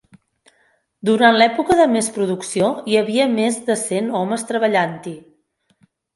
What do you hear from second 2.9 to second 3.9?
hi havia més de